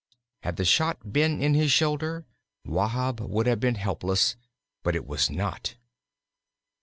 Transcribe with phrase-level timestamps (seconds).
[0.41, 2.25] Had the shot been in his shoulder
[2.65, 4.35] Wahb would have been helpless,
[4.81, 5.75] but it was not.